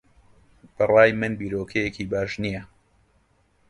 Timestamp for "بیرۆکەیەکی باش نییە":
1.39-2.63